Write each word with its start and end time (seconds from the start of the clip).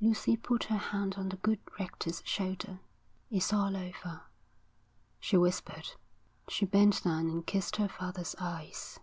Lucy 0.00 0.38
put 0.38 0.64
her 0.72 0.78
hand 0.78 1.16
on 1.18 1.28
the 1.28 1.36
good 1.36 1.58
rector's 1.78 2.22
shoulder. 2.24 2.80
'It's 3.30 3.52
all 3.52 3.76
over,' 3.76 4.22
she 5.20 5.36
whispered. 5.36 5.90
She 6.48 6.64
bent 6.64 7.04
down 7.04 7.28
and 7.28 7.46
kissed 7.46 7.76
her 7.76 7.88
father's 7.88 8.34
eyes. 8.40 8.98